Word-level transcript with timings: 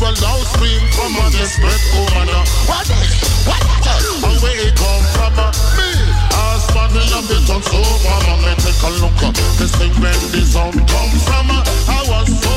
people 0.00 0.16
now 0.24 0.40
scream 0.48 0.80
from 0.96 1.12
a 1.12 1.28
desperate 1.28 1.84
woman. 1.92 2.32
What? 2.64 2.88
What? 3.44 3.60
And 4.24 4.40
where 4.40 4.56
it 4.56 4.72
come 4.72 5.04
from? 5.12 5.36
Uh, 5.36 5.52
me. 5.76 5.92
As 6.32 6.64
man, 6.72 6.88
me 6.96 7.04
have 7.12 7.28
it 7.28 7.50
on 7.52 7.60
so 7.60 7.84
far. 8.00 8.24
Me 8.40 8.52
take 8.56 8.80
a 8.80 8.90
look. 8.96 9.20
Uh, 9.20 9.28
this 9.60 9.76
thing 9.76 9.92
when 10.00 10.16
the 10.32 10.40
sound 10.48 10.80
come 10.88 11.12
from. 11.28 11.52
Uh, 11.52 11.60
I 11.92 12.00
was 12.08 12.32
so 12.32 12.56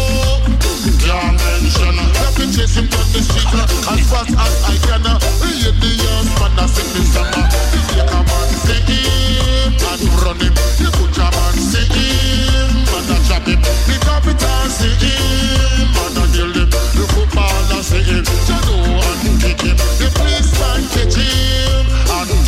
can't 1.04 1.36
mention. 1.36 1.96
Let 2.16 2.32
me 2.40 2.48
chase 2.48 2.80
him 2.80 2.88
down 2.88 3.12
the 3.12 3.20
street 3.20 3.52
as 3.52 4.02
fast 4.08 4.32
as 4.40 4.56
I 4.64 4.80
can. 4.80 5.04
Hear 5.44 5.76
the 5.76 5.92
young 6.00 6.28
man 6.40 6.56
I 6.56 6.66
sing 6.72 6.92
this 6.96 7.12
song. 7.12 7.28
He 7.76 7.80
take 7.92 8.08
a 8.08 8.20
man 8.24 8.50
sing 8.64 8.88
him 8.88 9.76
and 9.84 10.04
run 10.24 10.40
him. 10.40 10.56
He 10.80 10.88
put 10.96 11.18
a 11.20 11.28
man 11.28 11.56
sing 11.60 11.92
him 11.92 12.72
and 12.88 13.12
I 13.12 13.20
trap 13.28 13.44
him. 13.52 13.60
The 13.60 13.96
carpenter 14.00 14.70
sing 14.72 14.96
him. 14.96 15.63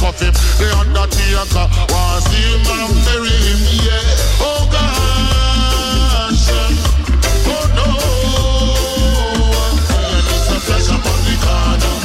cuff 0.06 0.22
him. 0.22 0.34
The 0.62 0.70
undertaker 0.78 1.66
want 1.90 2.24
see 2.30 2.46
him 2.46 2.62
and 2.62 2.94
bury 3.06 3.34
him, 3.34 3.62
yeah. 3.82 4.46
Oh 4.46 4.62
gosh, 4.70 6.46
oh 7.50 7.66
no. 7.74 7.88
Kill 9.90 10.30
is 10.30 10.50
a 10.54 10.94
upon 10.94 11.20
the 11.26 11.36
corner. 11.42 11.96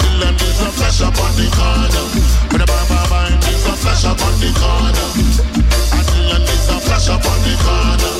Kill 0.00 0.22
is 0.22 0.60
a 0.60 0.70
flesh 0.70 1.00
upon 1.02 1.32
the 1.34 1.46
corner. 1.58 2.06
But 2.50 2.58
the 2.62 2.66
baba 2.70 3.00
mind 3.10 3.42
is 3.50 3.66
a 3.66 3.74
upon 4.06 4.34
the 4.38 4.50
corner. 4.60 5.08
And 6.30 6.46
is 6.46 6.68
a 6.68 6.78
flesh 6.78 7.08
upon 7.08 7.38
the 7.42 7.54
corner. 7.64 8.19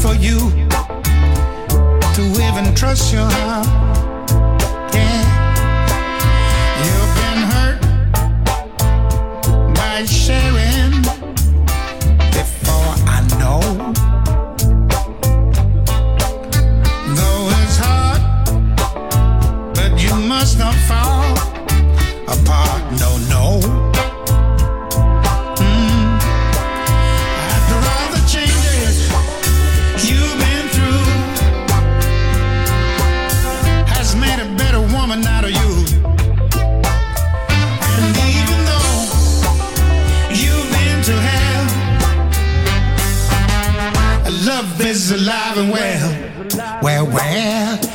for 0.00 0.14
you 0.14 0.38
to 2.14 2.22
even 2.40 2.74
trust 2.74 3.12
your 3.12 3.28
heart. 3.28 4.07
Well, 45.58 45.72
well, 45.72 46.82
where, 46.82 47.04
where. 47.04 47.87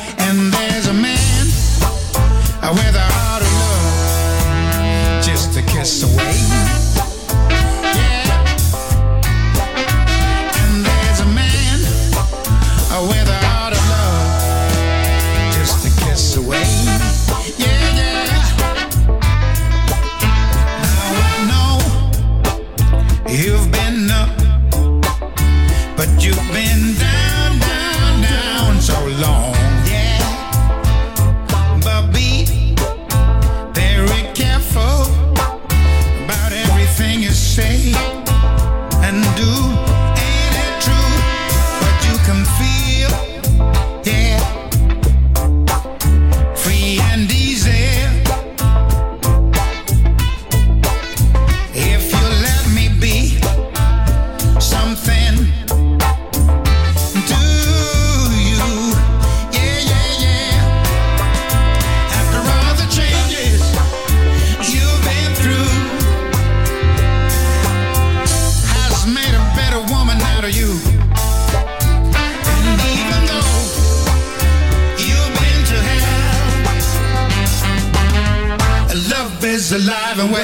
driving 80.14 80.30
away. 80.30 80.43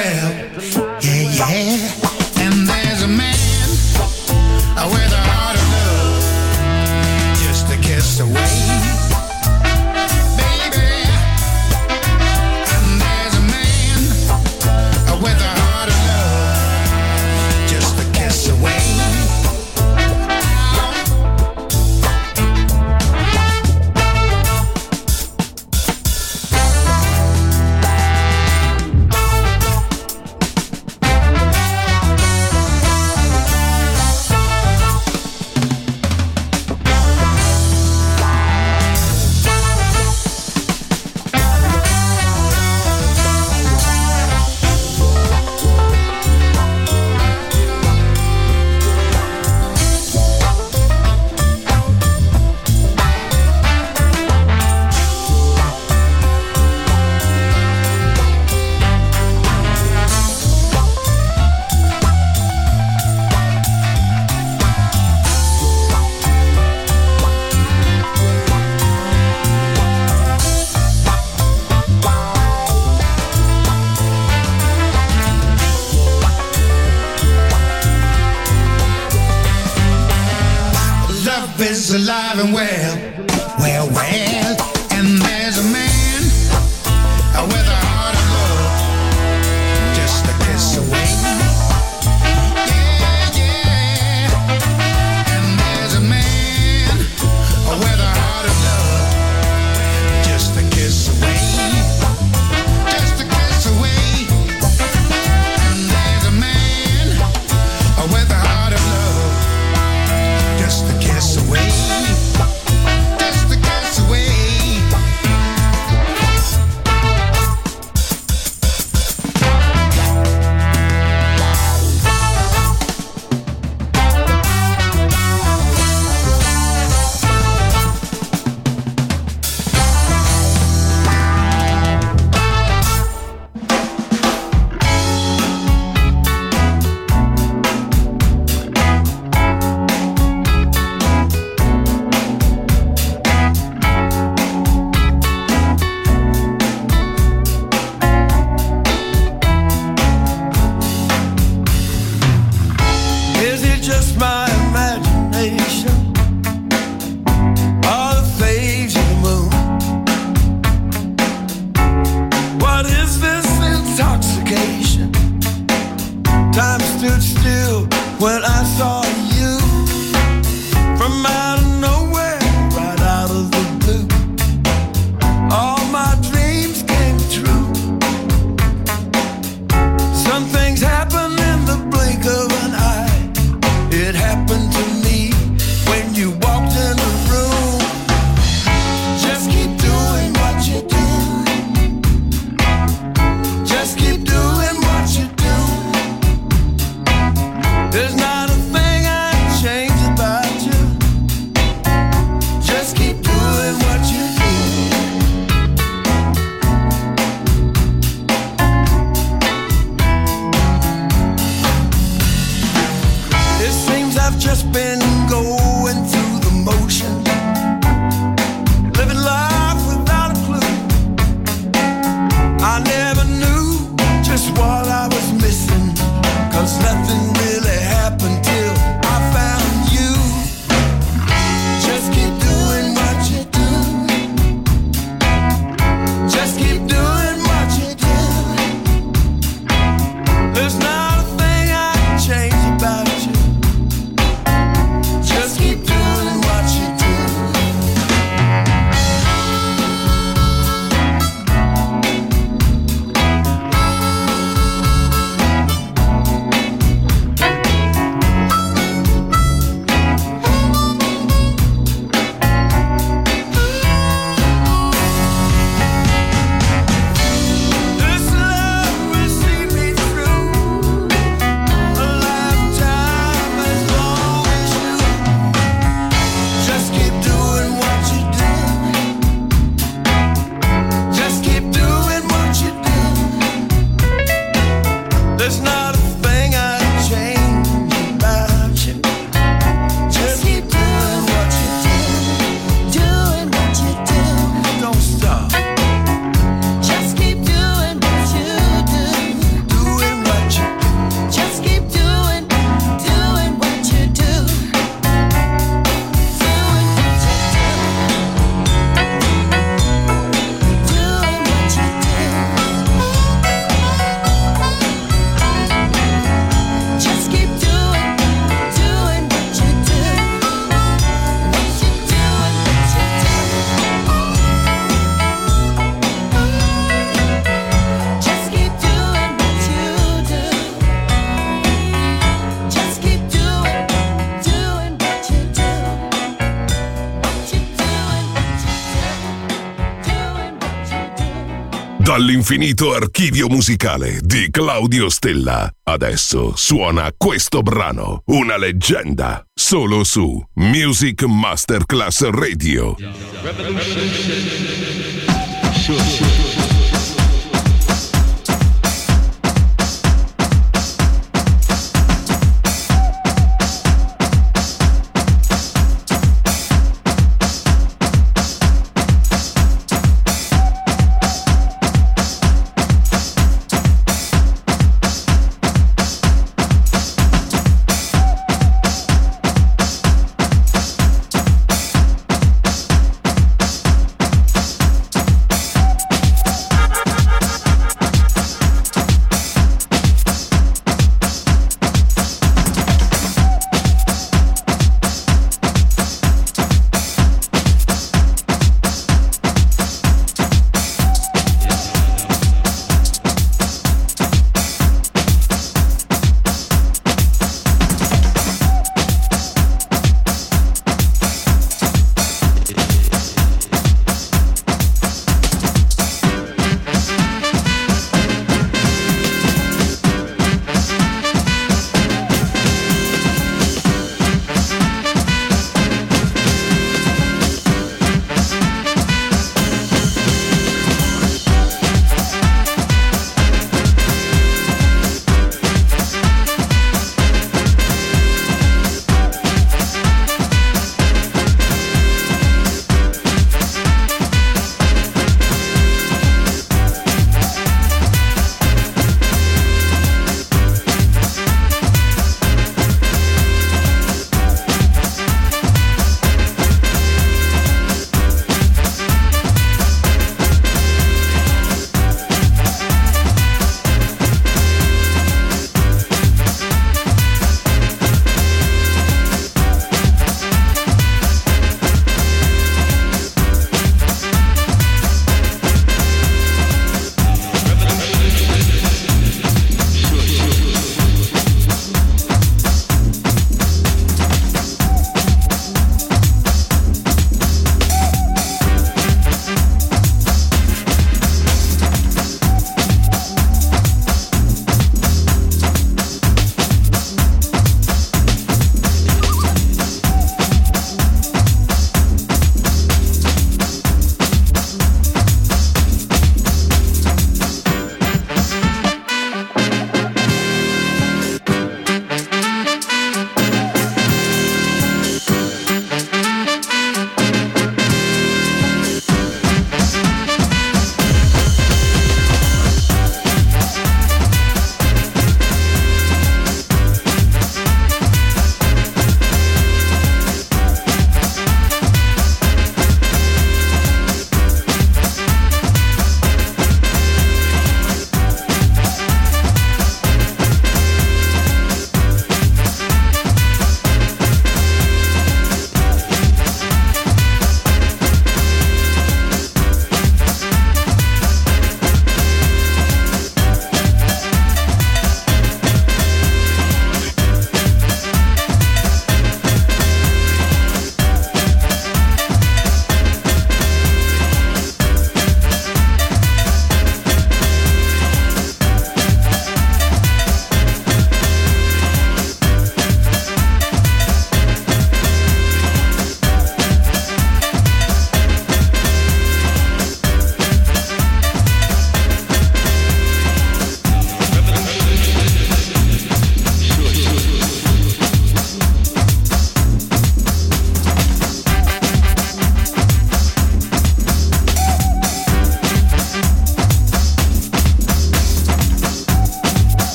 Dall'infinito 342.21 342.93
archivio 342.93 343.47
musicale 343.47 344.19
di 344.21 344.49
Claudio 344.51 345.09
Stella. 345.09 345.67
Adesso 345.81 346.55
suona 346.55 347.11
questo 347.17 347.63
brano, 347.63 348.21
una 348.25 348.57
leggenda, 348.57 349.43
solo 349.51 350.03
su 350.03 350.39
Music 350.53 351.23
Masterclass 351.23 352.29
Radio. 352.29 352.95
Revolution. 353.41 354.11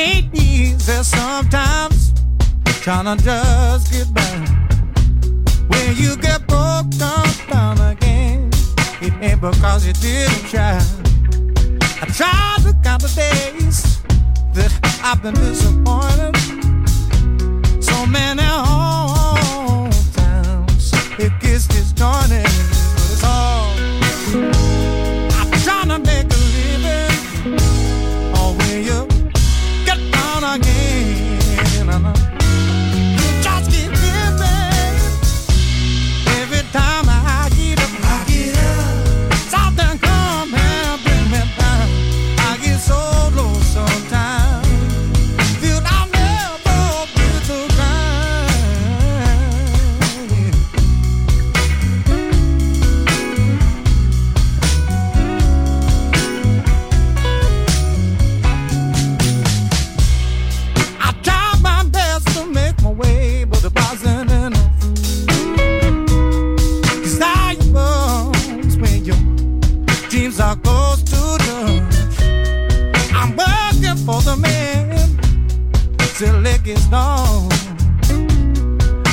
ain't 0.00 0.34
easy 0.34 1.02
sometimes, 1.02 2.12
trying 2.82 3.04
to 3.04 3.22
just 3.22 3.92
get 3.92 4.08
by. 4.14 4.22
When 5.68 5.96
you 5.96 6.16
get 6.16 6.46
broke 6.46 6.90
down 6.98 7.76
again, 7.92 8.50
it 9.00 9.12
ain't 9.20 9.40
because 9.40 9.86
you 9.86 9.92
didn't 9.92 10.46
try. 10.52 10.80
I 12.02 12.06
tried 12.18 12.60
to 12.64 12.72
count 12.82 13.02
the 13.02 13.12
days 13.14 14.00
that 14.54 14.72
I've 15.04 15.22
been 15.22 15.34
disappointed. 15.34 16.34
So 17.82 18.06
many 18.06 18.42
home 18.42 19.90
times 20.16 20.92
it 21.18 21.32
gets 21.40 21.66
disjointed, 21.66 22.44
but 22.44 23.10
it's 23.12 23.24
all. 23.24 23.59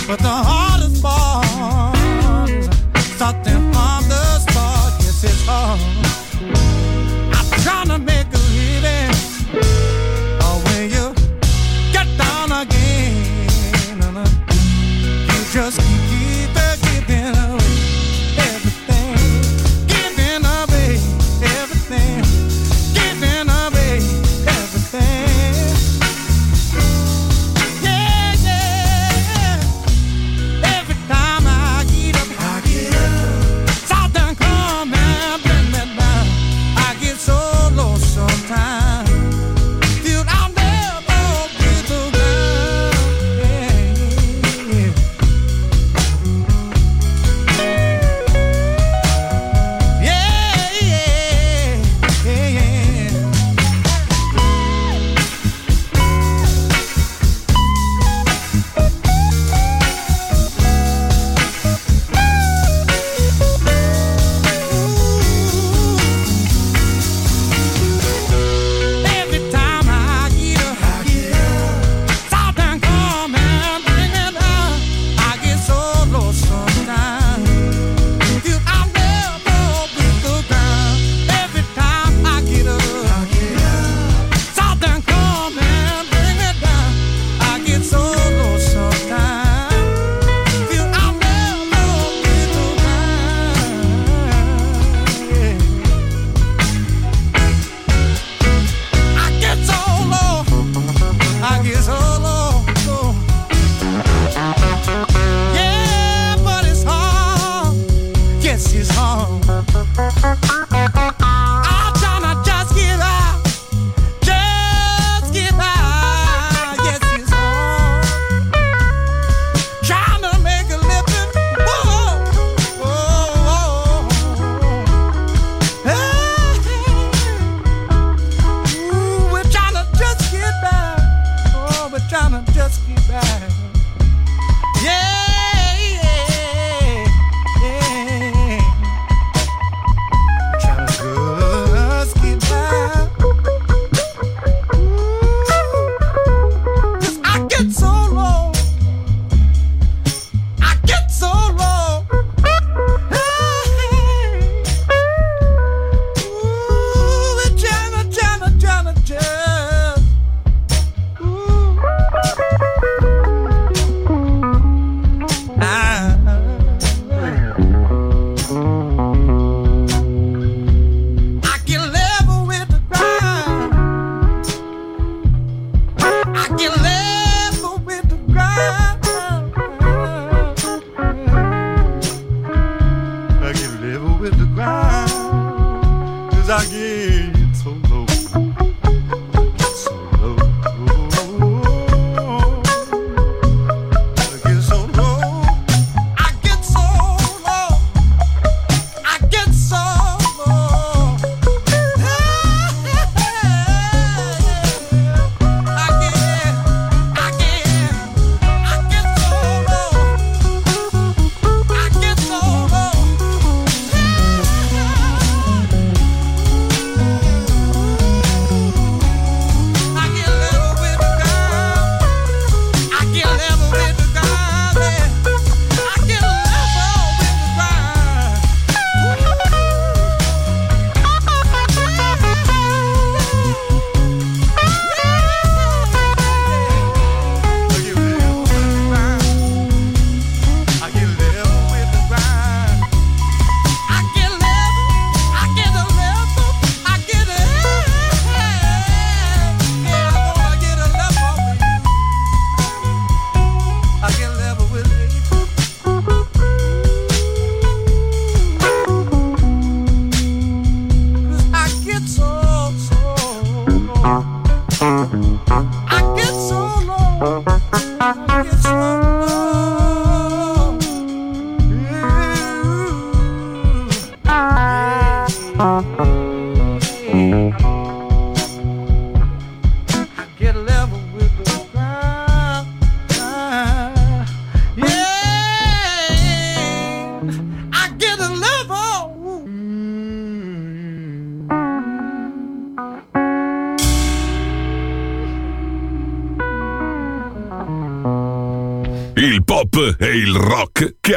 but 0.08 0.20
the 0.20 0.30
heart 0.30 0.57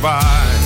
Bye. 0.00 0.57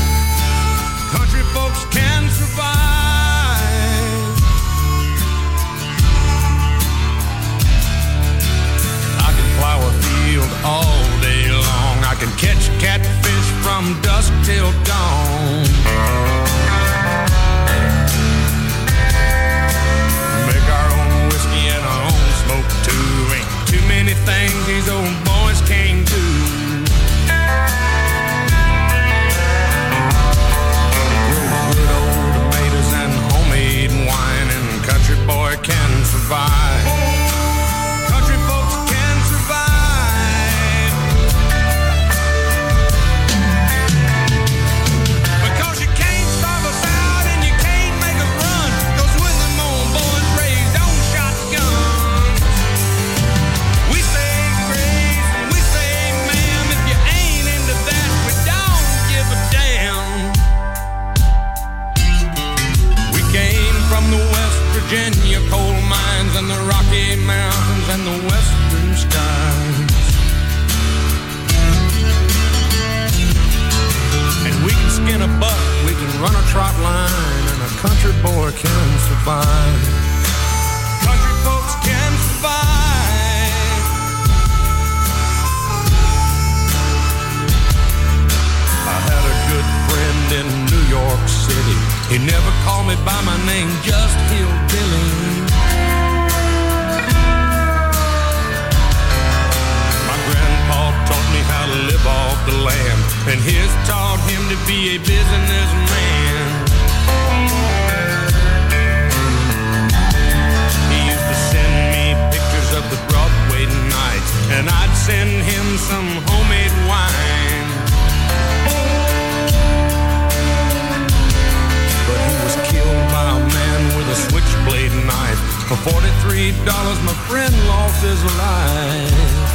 Eight 126.53 126.67
dollars 126.67 127.01
my 127.03 127.15
friend 127.29 127.55
lost 127.67 128.03
his 128.03 128.23
life. 128.25 129.49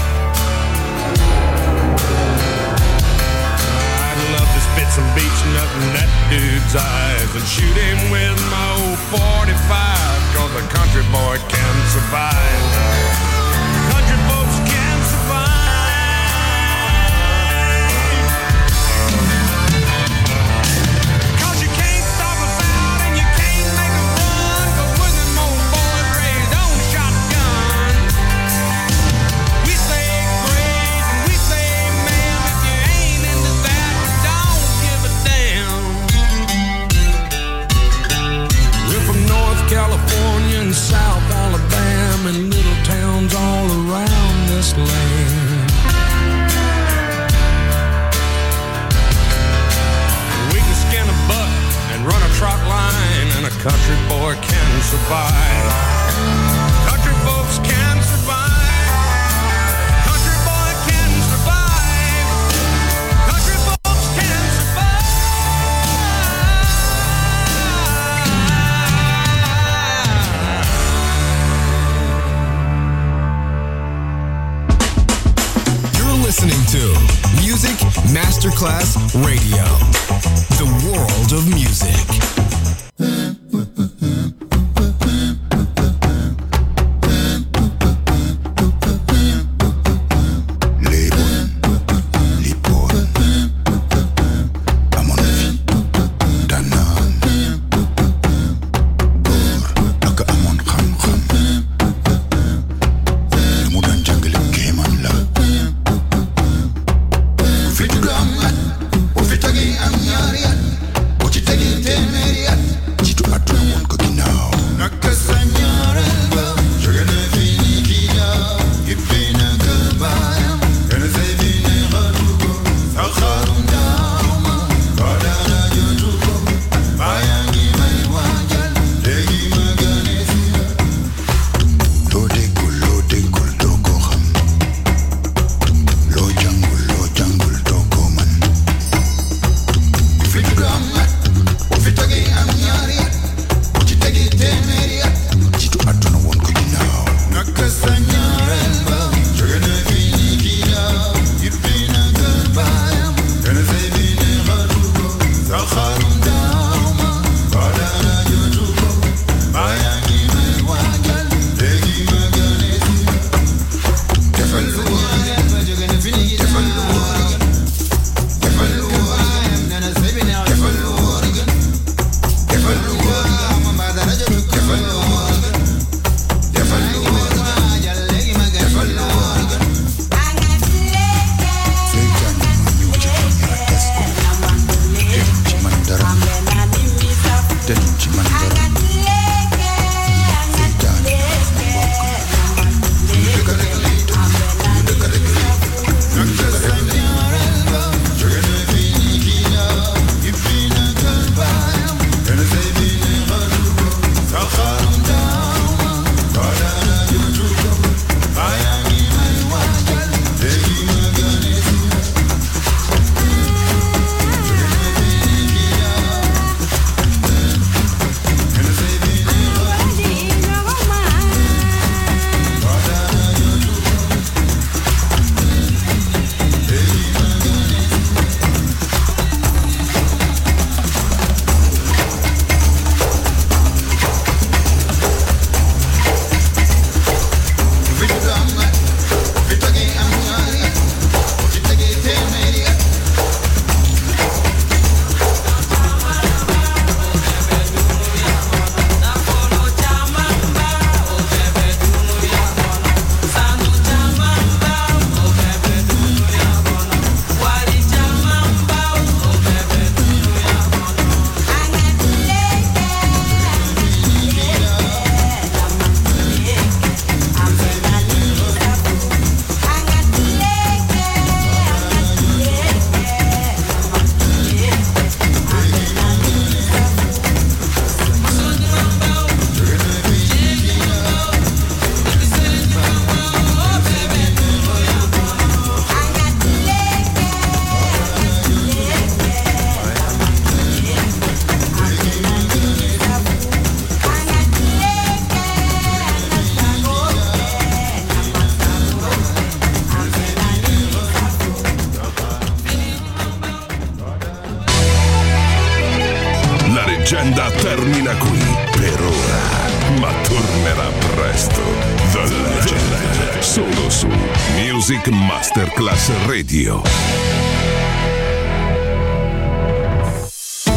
I'd 4.09 4.21
love 4.33 4.49
to 4.49 4.61
spit 4.65 4.89
some 4.89 5.05
beach 5.13 5.39
nut 5.53 5.69
in 5.77 5.93
that 5.93 6.09
dude's 6.31 6.75
eyes 6.75 7.29
and 7.35 7.45
shoot 7.45 7.77
him 7.77 8.09
with 8.09 8.37
my 8.49 8.65
old 8.81 8.97
45, 9.13 9.53
cause 10.33 10.53
a 10.57 10.65
country 10.73 11.05
boy 11.13 11.37
can 11.49 11.75
survive. 11.93 13.36